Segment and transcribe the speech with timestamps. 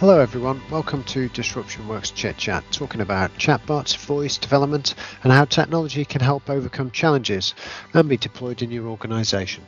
[0.00, 0.62] Hello, everyone.
[0.70, 6.22] Welcome to Disruption Works Chit Chat, talking about chatbots, voice development, and how technology can
[6.22, 7.54] help overcome challenges
[7.92, 9.62] and be deployed in your organization.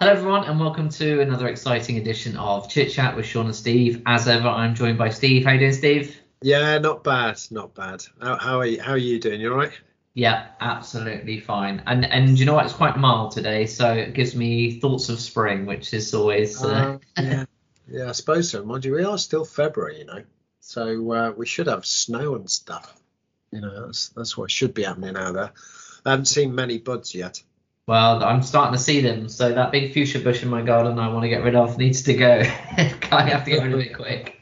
[0.00, 4.00] Hello, everyone, and welcome to another exciting edition of Chit Chat with Sean and Steve.
[4.06, 5.44] As ever, I'm joined by Steve.
[5.44, 6.18] How you doing, Steve?
[6.40, 8.02] Yeah, not bad, not bad.
[8.18, 8.80] How, how are you?
[8.80, 9.42] How are you doing?
[9.42, 9.72] You all right?
[10.16, 11.82] Yeah, absolutely fine.
[11.86, 12.64] And and you know what?
[12.64, 16.64] It's quite mild today, so it gives me thoughts of spring, which is always.
[16.64, 16.98] Uh...
[17.18, 17.44] Uh, yeah,
[17.86, 18.64] yeah, I suppose so.
[18.64, 20.22] Mind you, we are still February, you know,
[20.60, 22.98] so uh, we should have snow and stuff.
[23.50, 25.52] You know, that's that's what should be happening out there.
[26.06, 27.42] I haven't seen many buds yet.
[27.86, 29.28] Well, I'm starting to see them.
[29.28, 32.04] So that big fuchsia bush in my garden I want to get rid of needs
[32.04, 32.38] to go.
[32.40, 34.35] I have to get rid of it quick.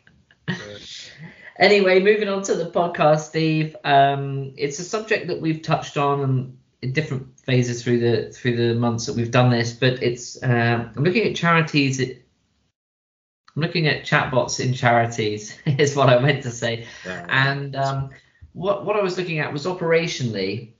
[1.58, 3.76] Anyway, moving on to the podcast, Steve.
[3.84, 8.74] Um, it's a subject that we've touched on in different phases through the through the
[8.74, 12.00] months that we've done this, but it's uh, I'm looking at charities.
[12.00, 17.24] I'm looking at chatbots in charities is what I meant to say, Yeah.
[17.28, 18.10] and um,
[18.52, 20.72] what what I was looking at was operationally.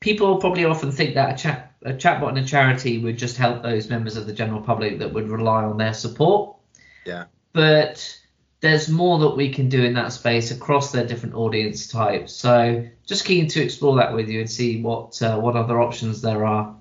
[0.00, 3.62] People probably often think that a chat a chatbot in a charity would just help
[3.62, 6.56] those members of the general public that would rely on their support.
[7.04, 7.24] Yeah.
[7.52, 8.18] But
[8.60, 12.32] there's more that we can do in that space across their different audience types.
[12.32, 16.20] So just keen to explore that with you and see what uh, what other options
[16.22, 16.74] there are.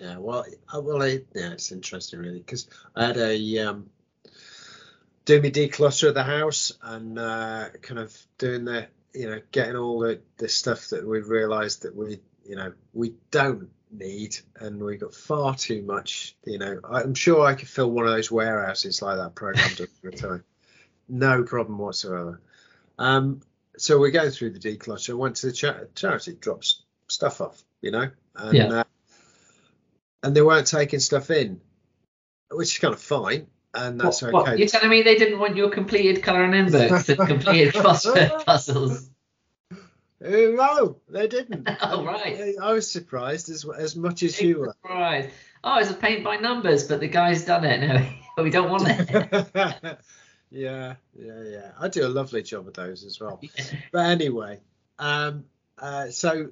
[0.00, 3.88] Yeah, well, uh, well, I, yeah, it's interesting really because I had a um,
[5.24, 9.76] do me declutter of the house and uh, kind of doing the, you know, getting
[9.76, 14.82] all the the stuff that we've realised that we, you know, we don't need and
[14.82, 16.36] we got far too much.
[16.44, 19.88] You know, I'm sure I could fill one of those warehouses like that program does
[20.02, 20.44] for a time,
[21.08, 22.40] no problem whatsoever.
[22.98, 23.40] Um,
[23.76, 25.16] so we go through the declutter.
[25.16, 28.68] Went to the cha- charity, drops stuff off, you know, and Yeah.
[28.68, 28.84] uh,
[30.22, 31.60] and they weren't taking stuff in,
[32.50, 34.58] which is kind of fine, and that's what, what, okay.
[34.58, 39.10] you're telling me they didn't want your completed colouring in books and completed crossword puzzles?
[40.24, 41.68] Uh, no, they didn't.
[41.82, 42.54] Oh, right.
[42.60, 44.74] I, I was surprised as as much as you were.
[44.88, 45.30] Right.
[45.62, 47.86] Oh, it's a paint by numbers, but the guy's done it.
[48.36, 49.98] No, we don't want it.
[50.54, 51.70] Yeah, yeah, yeah.
[51.78, 53.40] I do a lovely job of those as well.
[53.92, 54.60] But anyway,
[54.98, 55.44] um,
[55.78, 56.50] uh, so,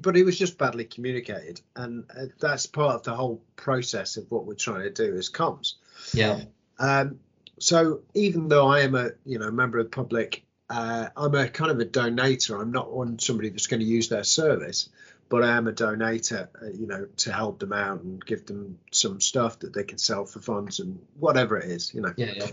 [0.00, 4.30] but it was just badly communicated, and uh, that's part of the whole process of
[4.30, 5.74] what we're trying to do as comms.
[6.12, 6.42] yeah.
[6.78, 7.20] Um,
[7.58, 11.48] so even though I am a you know member of the public, uh, I'm a
[11.48, 12.60] kind of a donator.
[12.60, 14.90] I'm not one somebody that's going to use their service,
[15.30, 16.48] but I am a donator.
[16.62, 19.98] Uh, you know, to help them out and give them some stuff that they can
[19.98, 21.94] sell for funds and whatever it is.
[21.94, 22.12] You know.
[22.16, 22.50] Yeah, yeah.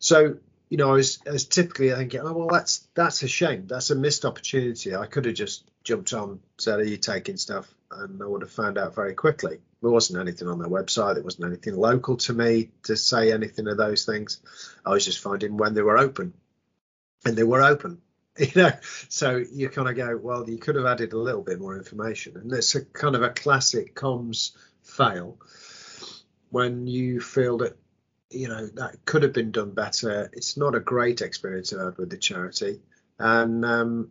[0.00, 0.36] So
[0.70, 3.66] you know, I was, I was typically thinking, oh well, that's that's a shame.
[3.66, 4.94] That's a missed opportunity.
[4.94, 8.52] I could have just jumped on, said, "Are you taking stuff?" and I would have
[8.52, 9.58] found out very quickly.
[9.82, 11.14] There wasn't anything on their website.
[11.14, 14.40] There wasn't anything local to me to say anything of those things.
[14.86, 16.34] I was just finding when they were open,
[17.24, 18.00] and they were open.
[18.38, 18.70] You know,
[19.10, 22.38] so you kind of go, well, you could have added a little bit more information,
[22.38, 24.52] and it's a kind of a classic comms
[24.82, 25.36] fail
[26.48, 27.76] when you feel that
[28.30, 30.30] you know that could have been done better.
[30.32, 32.80] It's not a great experience I've had with the charity,
[33.18, 34.10] and um,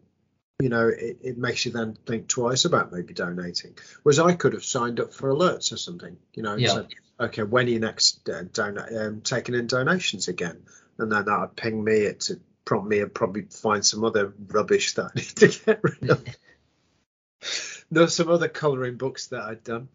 [0.59, 3.78] you know it, it makes you then think twice about maybe donating.
[4.03, 6.74] Whereas I could have signed up for alerts or something, you know, Yeah.
[6.74, 6.88] said,
[7.19, 10.63] okay, when are you next uh, donate um, taking in donations again?
[10.97, 14.34] And then that would ping me it to prompt me and probably find some other
[14.47, 16.25] rubbish that I need to get rid of.
[17.91, 19.88] There's some other colouring books that I'd done,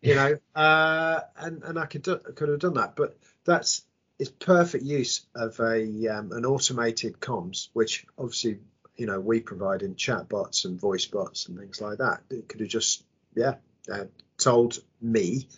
[0.00, 3.82] you know, uh, and and I could do, could have done that, but that's
[4.18, 8.58] it's perfect use of a um, an automated comms, which obviously
[8.96, 12.20] you know we provide in chat bots and voice bots and things like that.
[12.30, 13.04] It could have just
[13.34, 13.54] yeah
[13.90, 14.04] uh,
[14.38, 15.48] told me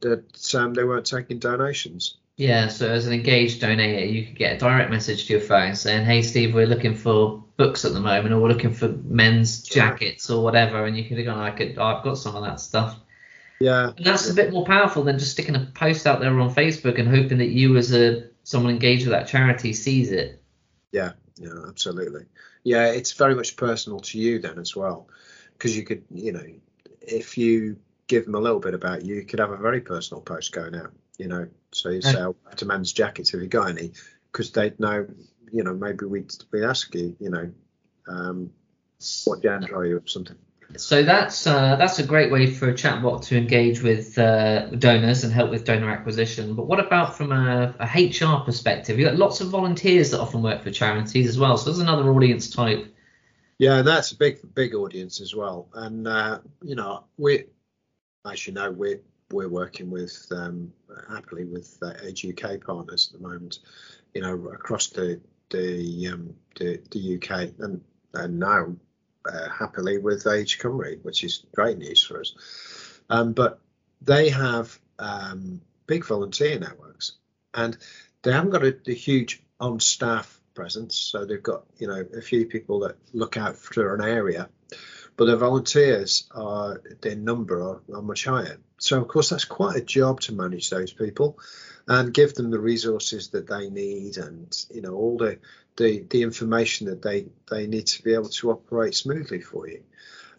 [0.00, 2.16] that um, they weren't taking donations.
[2.36, 5.74] Yeah, so as an engaged donor, you could get a direct message to your phone
[5.74, 9.62] saying, "Hey, Steve, we're looking for books at the moment, or we're looking for men's
[9.62, 12.60] jackets or whatever," and you could have gone, "I could, I've got some of that
[12.60, 12.98] stuff."
[13.60, 16.54] Yeah, And that's a bit more powerful than just sticking a post out there on
[16.54, 20.42] Facebook and hoping that you, as a someone engaged with that charity, sees it.
[20.92, 22.24] Yeah, yeah, absolutely.
[22.64, 25.08] Yeah, it's very much personal to you then as well,
[25.52, 26.44] because you could, you know,
[27.02, 27.76] if you
[28.06, 30.74] give them a little bit about you, you could have a very personal post going
[30.74, 30.92] out.
[31.18, 33.92] You know, so you say, "Oh, to men's jackets, have you got any?"
[34.32, 35.06] Because they'd know,
[35.52, 37.52] you know, maybe we'd we ask you, you know,
[38.08, 38.50] um,
[39.26, 40.36] what gender are you or something.
[40.76, 45.24] So that's uh, that's a great way for a chatbot to engage with uh, donors
[45.24, 46.54] and help with donor acquisition.
[46.54, 48.98] But what about from a, a HR perspective?
[48.98, 51.56] You've got lots of volunteers that often work for charities as well.
[51.56, 52.94] So there's another audience type.
[53.58, 55.68] Yeah, that's a big, big audience as well.
[55.74, 57.44] And uh, you know, we
[58.24, 59.00] as you know, we're
[59.32, 60.72] we're working with um,
[61.08, 63.58] happily with uh, Age UK partners at the moment,
[64.14, 65.20] you know, across the
[65.50, 67.80] the um, the, the UK and
[68.14, 68.74] and now
[69.26, 72.34] uh, happily with Age Cymru, which is great news for us.
[73.08, 73.60] Um, but
[74.02, 77.12] they have um, big volunteer networks,
[77.54, 77.76] and
[78.22, 82.46] they haven't got a, a huge on-staff presence, so they've got you know a few
[82.46, 84.48] people that look out for an area,
[85.20, 88.56] but the volunteers are their number are, are much higher.
[88.78, 91.38] So of course that's quite a job to manage those people
[91.86, 95.38] and give them the resources that they need and you know all the
[95.76, 99.82] the, the information that they they need to be able to operate smoothly for you.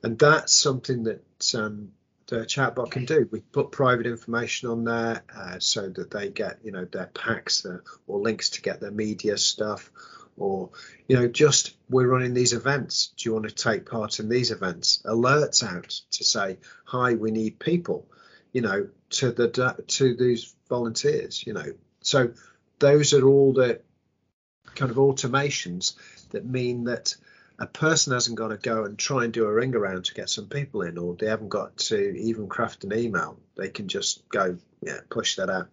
[0.02, 1.92] And that's something that um,
[2.26, 3.30] the chatbot can do.
[3.30, 7.68] We put private information on there uh, so that they get, you know, their packs
[7.68, 9.92] uh, or links to get their media stuff,
[10.42, 10.70] or
[11.08, 13.14] you know, just we're running these events.
[13.18, 15.02] Do you want to take part in these events?
[15.06, 18.08] Alerts out to say, hi, we need people,
[18.54, 19.50] you know, to the
[19.88, 21.74] to these volunteers, you know.
[22.02, 22.32] So
[22.80, 23.82] those are all the
[24.76, 25.96] kind of automations
[26.30, 27.16] that mean that
[27.60, 30.30] a person hasn't got to go and try and do a ring around to get
[30.30, 33.38] some people in, or they haven't got to even craft an email.
[33.56, 35.70] They can just go, yeah, push that out,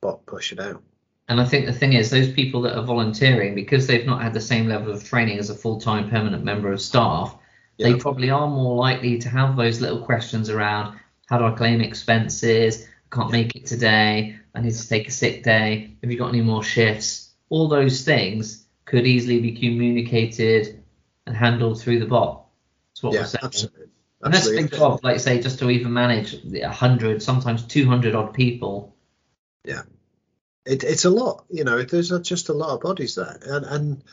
[0.00, 0.82] bot push it out.
[1.28, 4.34] And I think the thing is, those people that are volunteering, because they've not had
[4.34, 7.36] the same level of training as a full time permanent member of staff,
[7.78, 7.88] yeah.
[7.88, 11.80] they probably are more likely to have those little questions around how do I claim
[11.80, 12.86] expenses?
[13.10, 14.36] I can't make it today.
[14.54, 15.96] I need to take a sick day.
[16.02, 17.30] Have you got any more shifts?
[17.48, 20.82] All those things could easily be communicated
[21.26, 22.44] and handled through the bot.
[22.90, 23.44] That's what yeah, we're saying.
[23.44, 23.86] Absolutely.
[24.22, 27.86] And that's a big job, like say, just to even manage a hundred, sometimes two
[27.86, 28.94] hundred odd people.
[29.64, 29.82] Yeah,
[30.64, 31.44] it, it's a lot.
[31.50, 34.04] You know, there's just a lot of bodies there, and and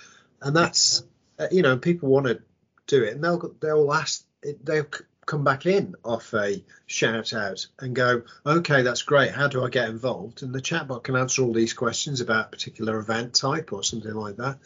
[0.42, 1.04] and that's
[1.38, 2.42] uh, you know, people want to
[2.88, 4.24] do it, and they'll they'll ask,
[4.64, 4.88] they'll
[5.26, 9.32] come back in off a shout out and go, okay, that's great.
[9.32, 10.42] How do I get involved?
[10.42, 14.14] And the chatbot can answer all these questions about a particular event type or something
[14.14, 14.58] like that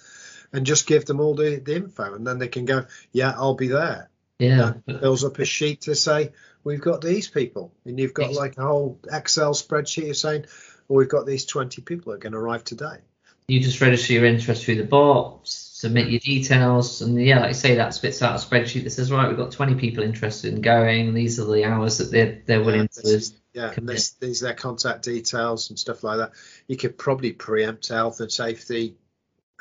[0.54, 3.56] and just give them all the, the info and then they can go yeah i'll
[3.56, 4.10] be there
[4.40, 6.32] yeah fills up a sheet to say
[6.64, 10.46] we've got these people and you've got like a whole excel spreadsheet of saying
[10.88, 12.98] well we've got these 20 people that are going to arrive today
[13.48, 17.54] you just register your interest through the bot submit your details and yeah like I
[17.54, 20.62] say that spits out a spreadsheet that says right we've got 20 people interested in
[20.62, 24.42] going these are the hours that they're they're willing yeah, to yeah and this, these
[24.42, 26.32] are their contact details and stuff like that
[26.68, 28.96] you could probably preempt health and safety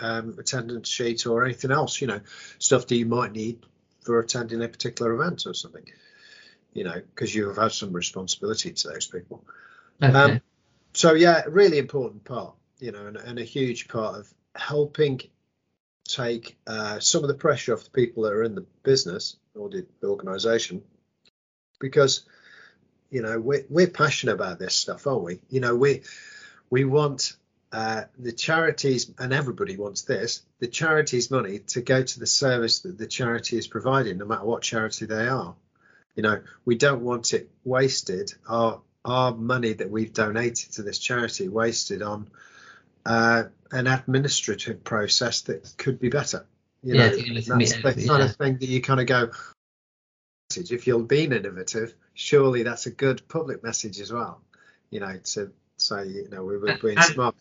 [0.03, 2.21] um, attendance sheet or anything else, you know,
[2.59, 3.65] stuff that you might need
[4.03, 5.85] for attending a particular event or something,
[6.73, 9.45] you know, because you have had some responsibility to those people.
[10.03, 10.13] Okay.
[10.13, 10.41] Um,
[10.93, 15.21] so yeah, really important part, you know, and, and a huge part of helping
[16.06, 19.69] take uh, some of the pressure off the people that are in the business or
[19.69, 20.83] the, organisation,
[21.81, 22.25] because
[23.11, 25.41] you know we're, we're passionate about this stuff, aren't we?
[25.49, 26.03] You know, we
[26.71, 27.37] we want
[27.73, 32.81] uh, the charities, and everybody wants this, the charity's money to go to the service
[32.81, 35.55] that the charity is providing, no matter what charity they are.
[36.15, 40.99] You know, we don't want it wasted, our, our money that we've donated to this
[40.99, 42.28] charity wasted on
[43.04, 46.46] uh, an administrative process that could be better.
[46.82, 48.06] You yeah, know, that's the yeah.
[48.09, 49.30] kind of thing that you kind of go,
[50.54, 54.40] if you're being innovative, surely that's a good public message as well.
[54.90, 57.35] You know, to say, you know, we were being and, smart.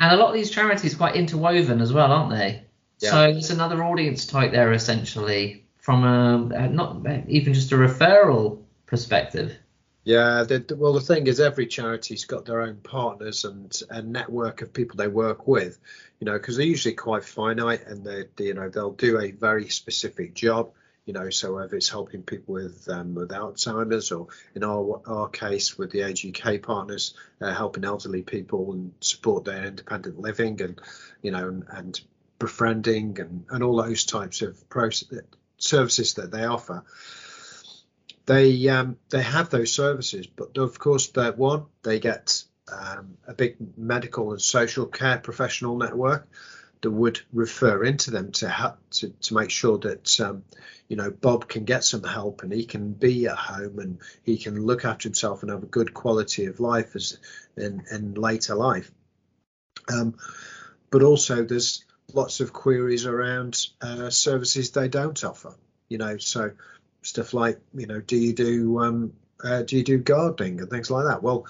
[0.00, 2.64] And a lot of these charities are quite interwoven as well, aren't they?
[3.00, 3.10] Yeah.
[3.10, 8.62] So there's another audience type there essentially from a not uh, even just a referral
[8.86, 9.56] perspective.
[10.04, 14.60] Yeah, the, well, the thing is, every charity's got their own partners and a network
[14.60, 15.78] of people they work with,
[16.20, 19.70] you know, because they're usually quite finite and they, you know, they'll do a very
[19.70, 20.72] specific job
[21.06, 25.28] you know, so if it's helping people with um, with Alzheimer's, or in our our
[25.28, 30.60] case with the Age UK partners, uh, helping elderly people and support their independent living,
[30.62, 30.80] and
[31.20, 32.00] you know, and, and
[32.38, 35.10] befriending and and all those types of process,
[35.58, 36.82] services that they offer.
[38.26, 43.34] They um, they have those services, but of course, that one they get um, a
[43.34, 46.26] big medical and social care professional network
[46.80, 50.44] that would refer into them to to, to make sure that um,
[50.88, 54.38] you know Bob can get some help and he can be at home and he
[54.38, 57.18] can look after himself and have a good quality of life as
[57.56, 58.90] in, in later life.
[59.92, 60.14] Um,
[60.90, 65.54] but also there's lots of queries around uh, services they don't offer.
[65.88, 66.52] You know, so
[67.04, 70.90] stuff like you know, do you do um, uh, do you do gardening and things
[70.90, 71.22] like that?
[71.22, 71.46] Well,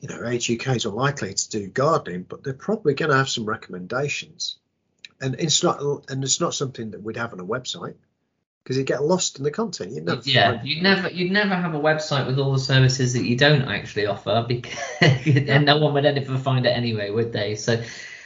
[0.00, 3.28] you know, Age UK is unlikely to do gardening, but they're probably going to have
[3.28, 4.58] some recommendations.
[5.20, 7.96] And it's not, and it's not something that we'd have on a website
[8.62, 9.92] because you get lost in the content.
[9.92, 13.14] You never yeah, find- you'd never you'd never have a website with all the services
[13.14, 17.32] that you don't actually offer because and no one would ever find it anyway, would
[17.32, 17.56] they?
[17.56, 17.82] So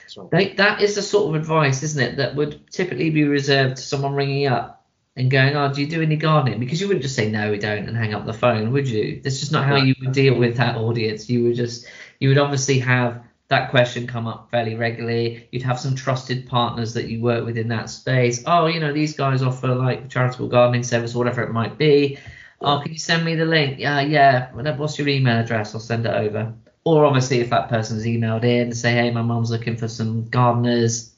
[0.09, 3.77] So, they, that is the sort of advice, isn't it, that would typically be reserved
[3.77, 4.82] to someone ringing up
[5.16, 7.59] and going, "Oh, do you do any gardening?" Because you wouldn't just say no, we
[7.59, 9.21] don't, and hang up the phone, would you?
[9.23, 11.28] That's just not how you would deal with that audience.
[11.28, 11.87] You would just
[12.19, 15.47] you would obviously have that question come up fairly regularly.
[15.52, 18.42] You'd have some trusted partners that you work with in that space.
[18.47, 22.19] Oh, you know, these guys offer like charitable gardening service, whatever it might be.
[22.62, 23.78] Oh, can you send me the link?
[23.78, 24.52] Yeah, yeah.
[24.52, 25.75] What's your email address?
[25.75, 26.54] I'll send it over.
[26.85, 31.12] Or obviously, if that person's emailed in say, hey, my mum's looking for some gardeners,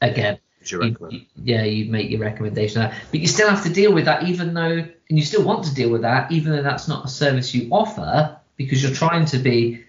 [0.00, 0.38] again,
[0.70, 2.90] you you- yeah, you'd make your recommendation.
[3.10, 5.74] But you still have to deal with that, even though, and you still want to
[5.74, 9.38] deal with that, even though that's not a service you offer, because you're trying to
[9.38, 9.84] be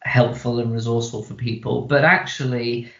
[0.00, 1.82] helpful and resourceful for people.
[1.82, 2.90] But actually,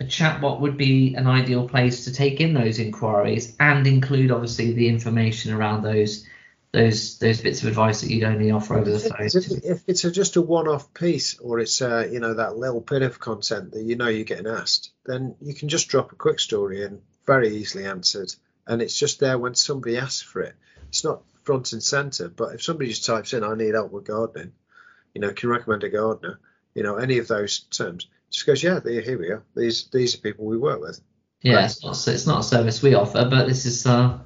[0.00, 4.72] a chatbot would be an ideal place to take in those inquiries and include, obviously,
[4.72, 6.24] the information around those
[6.72, 9.26] those those bits of advice that you'd only offer over the phone.
[9.26, 12.80] if, if it's a, just a one-off piece, or it's uh, you know that little
[12.80, 16.16] bit of content that you know you're getting asked, then you can just drop a
[16.16, 18.34] quick story in, very easily answered,
[18.66, 20.54] and it's just there when somebody asks for it.
[20.88, 24.04] It's not front and center, but if somebody just types in, "I need help with
[24.04, 24.52] gardening,"
[25.14, 26.38] you know, can you recommend a gardener?
[26.74, 29.42] You know, any of those terms, just goes, "Yeah, here we are.
[29.56, 31.00] These these are people we work with."
[31.40, 34.18] Yeah, it's not, it's not a service we offer, but this is uh,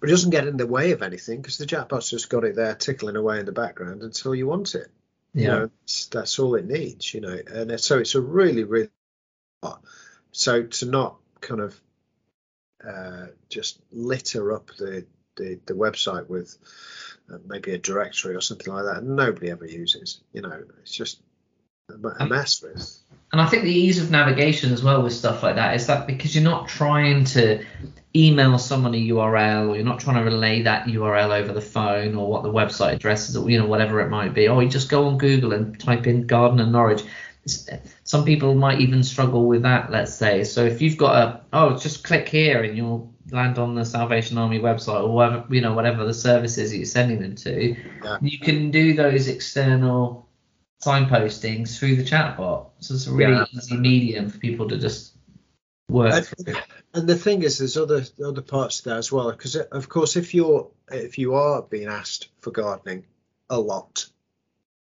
[0.00, 2.54] But it doesn't get in the way of anything because the chatbot's just got it
[2.56, 4.88] there tickling away in the background until you want it.
[5.34, 5.42] yeah.
[5.42, 8.90] you know it's- that's all it needs you know and so it's a really really
[10.32, 11.80] so to not kind of
[12.86, 15.04] uh, just litter up the,
[15.36, 16.56] the the website with
[17.32, 21.20] uh, maybe a directory or something like that nobody ever uses you know it's just
[21.88, 22.98] a, mess with
[23.32, 26.06] And I think the ease of navigation as well with stuff like that is that
[26.06, 27.64] because you're not trying to
[28.16, 32.14] email someone a URL or you're not trying to relay that URL over the phone
[32.14, 34.48] or what the website address is or you know whatever it might be.
[34.48, 37.02] Or you just go on Google and type in Gardener Norwich.
[38.04, 40.44] Some people might even struggle with that, let's say.
[40.44, 44.38] So if you've got a oh just click here and you'll land on the Salvation
[44.38, 48.18] Army website or whatever you know whatever the services that you're sending them to, Yeah.
[48.20, 50.27] you can do those external
[50.80, 52.66] signpostings through the chatbot.
[52.80, 53.44] So it's a really Yeah.
[53.52, 55.14] easy medium for people to just
[55.90, 56.56] work And-
[56.94, 59.88] and the thing is there's other other parts to that as well because uh, of
[59.88, 63.06] course if you're if you are being asked for gardening
[63.48, 64.06] a lot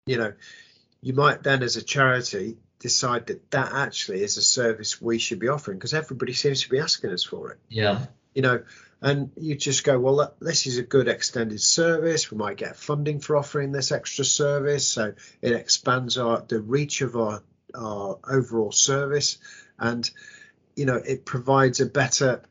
[0.06, 0.32] you know
[1.02, 5.38] you might then as a charity decide that that actually is a service we should
[5.38, 8.06] be offering because everybody seems to be asking us for it Yeah.
[8.34, 8.62] you know
[9.04, 12.30] and you just go well this is a good extended service.
[12.30, 14.88] We might get funding for offering this extra service.
[14.88, 17.42] So it expands our the reach of our
[17.74, 19.36] our overall service.
[19.78, 20.10] And
[20.74, 22.42] you know it provides a better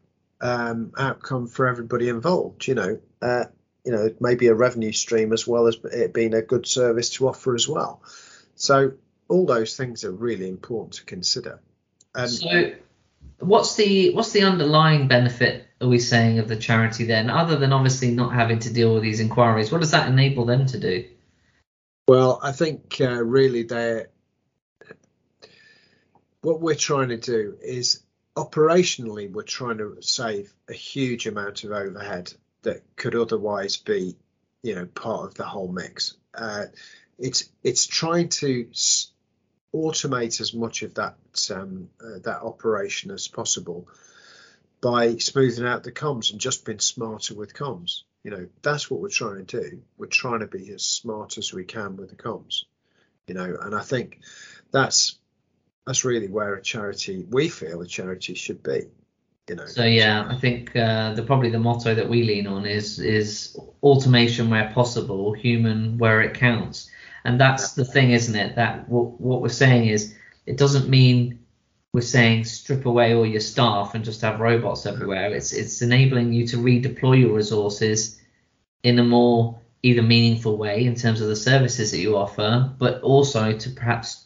[0.41, 3.45] um, outcome for everybody involved you know uh,
[3.83, 7.27] you know maybe a revenue stream as well as it being a good service to
[7.27, 8.03] offer as well.
[8.55, 8.93] So
[9.27, 11.61] all those things are really important to consider.
[12.13, 12.73] And So
[13.39, 17.73] what's the what's the underlying benefit are we saying of the charity then, other than
[17.73, 19.71] obviously not having to deal with these inquiries?
[19.71, 21.05] What does that enable them to do?
[22.07, 24.05] Well, I think uh, really they
[26.41, 28.03] what we're trying to do is
[28.35, 34.15] operationally we're trying to save a huge amount of overhead that could otherwise be,
[34.61, 36.15] you know, part of the whole mix.
[36.33, 36.65] Uh,
[37.17, 38.67] it's it's trying to
[39.73, 41.15] automate as much of that
[41.51, 43.87] um, uh, that operation as possible
[44.83, 48.01] by smoothing out the comms and just being smarter with comms.
[48.21, 49.81] You know, that's what we're trying to do.
[49.97, 52.65] We're trying to be as smart as we can with the comms.
[53.25, 54.19] You know, and I think
[54.71, 55.17] that's
[55.87, 58.89] that's really where a charity we feel a charity should be.
[59.47, 59.65] You know.
[59.67, 63.57] So yeah, I think uh, the probably the motto that we lean on is is
[63.81, 66.89] automation where possible, human where it counts.
[67.23, 68.57] And that's the thing, isn't it?
[68.57, 70.13] That what what we're saying is
[70.45, 71.39] it doesn't mean
[71.93, 75.33] we're saying strip away all your staff and just have robots everywhere.
[75.33, 78.19] It's it's enabling you to redeploy your resources
[78.81, 83.01] in a more either meaningful way in terms of the services that you offer, but
[83.01, 84.25] also to perhaps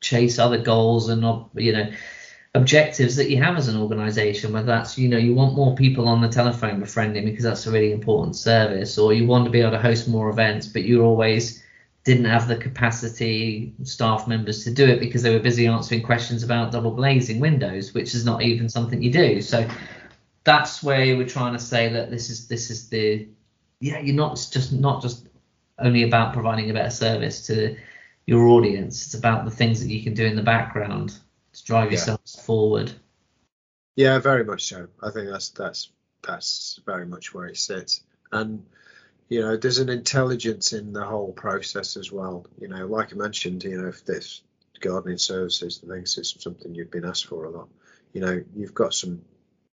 [0.00, 1.22] chase other goals and
[1.54, 1.90] you know
[2.54, 6.08] objectives that you have as an organization whether that's you know you want more people
[6.08, 9.60] on the telephone befriending because that's a really important service or you want to be
[9.60, 11.62] able to host more events but you're always
[12.08, 16.42] didn't have the capacity staff members to do it because they were busy answering questions
[16.42, 19.68] about double glazing windows which is not even something you do so
[20.44, 23.28] that's where we're trying to say that this is this is the
[23.80, 25.28] yeah you're not just not just
[25.78, 27.76] only about providing a better service to
[28.26, 31.08] your audience it's about the things that you can do in the background
[31.52, 31.98] to drive Yeah.
[31.98, 32.90] yourselves forward
[33.96, 34.88] Yeah, very much so.
[35.02, 35.90] I think that's that's
[36.26, 38.02] that's very much where it sits.
[38.32, 38.64] And
[39.28, 42.46] you know, there's an intelligence in the whole process as well.
[42.58, 44.42] You know, like I mentioned, you know, if this
[44.80, 47.68] gardening services and things is something you've been asked for a lot,
[48.12, 49.22] you know, you've got some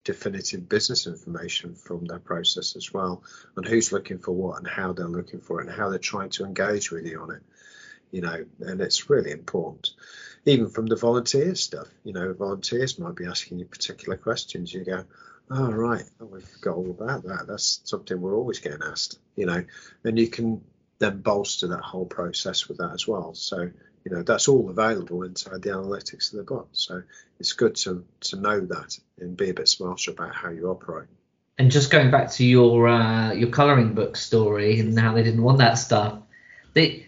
[0.04, 3.22] definitive business information from their process as well,
[3.56, 6.30] and who's looking for what and how they're looking for it and how they're trying
[6.30, 7.42] to engage with you on it.
[8.10, 9.90] You know, and it's really important.
[10.44, 14.72] Even from the volunteer stuff, you know, volunteers might be asking you particular questions.
[14.72, 15.04] You go,
[15.52, 17.46] oh right, oh, we've got all about that.
[17.46, 19.64] That's something we're always getting asked, you know,
[20.04, 20.62] and you can
[20.98, 23.34] then bolster that whole process with that as well.
[23.34, 23.70] So
[24.04, 26.68] you know that's all available inside the analytics of the bot.
[26.72, 27.02] So
[27.38, 31.08] it's good to to know that and be a bit smarter about how you operate.
[31.58, 35.42] And just going back to your uh, your coloring book story and how they didn't
[35.42, 36.18] want that stuff,
[36.72, 37.06] they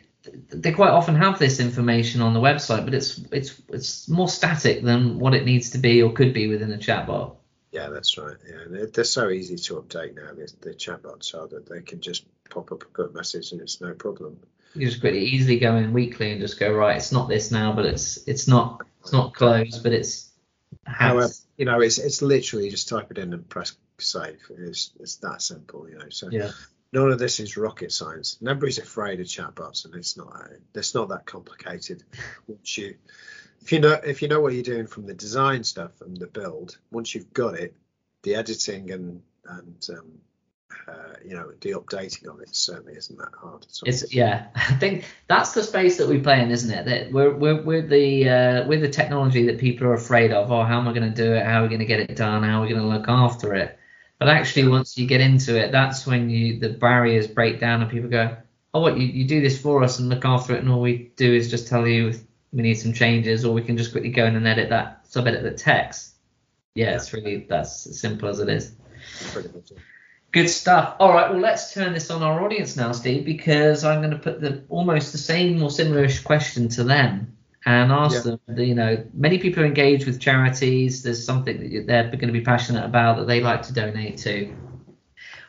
[0.50, 4.82] they quite often have this information on the website, but it's it's it's more static
[4.82, 7.36] than what it needs to be or could be within a chatbot.
[7.75, 8.37] Yeah, that's right.
[8.49, 10.33] Yeah, they're, they're so easy to update now.
[10.33, 13.81] The, the chatbots are that they can just pop up a good message and it's
[13.81, 14.38] no problem.
[14.76, 16.97] You just pretty easily go in weekly and just go right.
[16.97, 20.31] It's not this now, but it's it's not it's not closed, but it's.
[20.87, 24.40] However, you know, it's it's literally just type it in and press save.
[24.50, 26.09] It's it's that simple, you know.
[26.11, 26.52] So yeah.
[26.94, 28.38] None of this is rocket science.
[28.40, 32.04] Nobody's afraid of chatbots, and it's not it's not that complicated.
[32.46, 32.94] Once you
[33.60, 36.28] if you know if you know what you're doing from the design stuff and the
[36.28, 37.74] build, once you've got it,
[38.22, 40.12] the editing and and um,
[40.86, 43.66] uh, you know the updating of it certainly isn't that hard.
[43.84, 46.84] It's yeah, I think that's the space that we play in, isn't it?
[46.84, 50.52] That we're we're, we're the uh, we're the technology that people are afraid of.
[50.52, 51.44] Oh, how am I going to do it?
[51.44, 52.44] How are we going to get it done?
[52.44, 53.78] How are we going to look after it?
[54.25, 57.90] But actually, once you get into it, that's when you the barriers break down and
[57.90, 58.35] people go,
[58.73, 61.12] oh, what you, you do this for us and look after it, and all we
[61.16, 62.14] do is just tell you
[62.50, 65.26] we need some changes, or we can just quickly go in and edit that sub
[65.26, 66.14] edit the text.
[66.75, 68.73] Yeah, it's really that's as simple as it is.
[70.33, 70.97] Good stuff.
[71.00, 74.19] All right, well let's turn this on our audience now, Steve, because I'm going to
[74.19, 78.36] put the almost the same or similar-ish question to them and ask yeah.
[78.46, 78.58] them.
[78.58, 81.02] You know, many people engage with charities.
[81.02, 84.54] There's something that they're going to be passionate about that they like to donate to.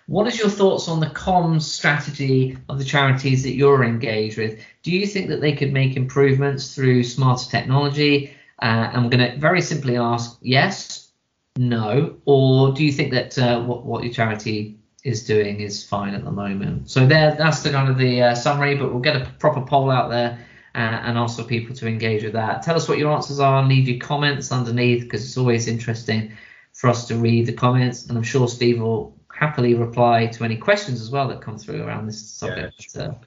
[0.07, 4.63] What is your thoughts on the comms strategy of the charities that you're engaged with?
[4.83, 8.31] Do you think that they could make improvements through smarter technology?
[8.61, 11.09] Uh, I'm going to very simply ask yes,
[11.57, 16.13] no, or do you think that uh, what, what your charity is doing is fine
[16.13, 16.89] at the moment?
[16.89, 19.89] So there, that's the kind of the uh, summary, but we'll get a proper poll
[19.89, 20.45] out there
[20.75, 22.63] and ask for people to engage with that.
[22.63, 23.59] Tell us what your answers are.
[23.59, 26.33] and Leave your comments underneath because it's always interesting
[26.73, 30.57] for us to read the comments, and I'm sure Steve will happily reply to any
[30.57, 32.95] questions as well that come through around this subject.
[32.95, 33.19] Yeah, sure.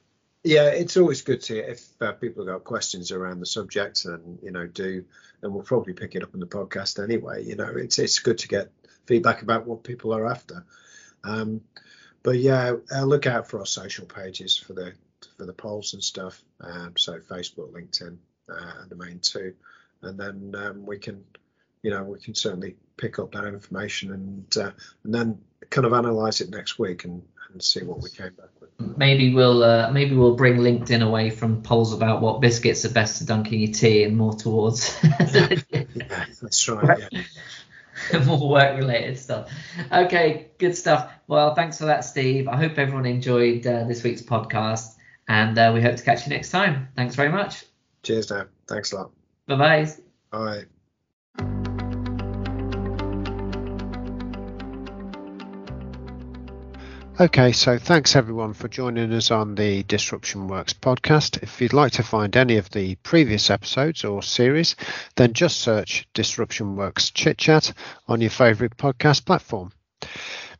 [0.42, 4.38] yeah it's always good to if uh, people have got questions around the subject and
[4.42, 5.04] you know do
[5.42, 8.38] and we'll probably pick it up in the podcast anyway you know it's it's good
[8.38, 8.70] to get
[9.06, 10.64] feedback about what people are after
[11.24, 11.60] um,
[12.22, 14.94] but yeah uh, look out for our social pages for the
[15.38, 18.16] for the polls and stuff um, so facebook linkedin
[18.50, 19.54] uh, the main two
[20.02, 21.24] and then um, we can
[21.82, 24.70] you know we can certainly pick up that information and uh,
[25.04, 25.38] and then
[25.70, 27.22] kind of analyze it next week and,
[27.52, 28.70] and see what we came back with.
[28.96, 33.18] Maybe we'll uh, maybe we'll bring LinkedIn away from polls about what biscuits are best
[33.18, 34.96] to dunk in your tea and more towards.
[35.02, 37.08] yeah, that's right.
[37.10, 37.22] Yeah.
[38.26, 39.50] more work related stuff.
[39.90, 41.12] Okay, good stuff.
[41.26, 42.48] Well, thanks for that, Steve.
[42.48, 44.94] I hope everyone enjoyed uh, this week's podcast,
[45.28, 46.88] and uh, we hope to catch you next time.
[46.96, 47.64] Thanks very much.
[48.02, 48.48] Cheers, Dan.
[48.66, 49.10] Thanks a lot.
[49.46, 49.88] Bye bye.
[50.30, 50.64] Bye.
[57.20, 61.42] Okay, so thanks everyone for joining us on the Disruption Works podcast.
[61.42, 64.76] If you'd like to find any of the previous episodes or series,
[65.16, 67.72] then just search Disruption Works Chit Chat
[68.06, 69.72] on your favourite podcast platform.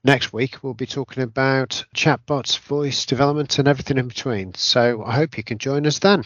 [0.04, 4.54] Next week, we'll be talking about chatbots, voice development, and everything in between.
[4.54, 6.24] So I hope you can join us then.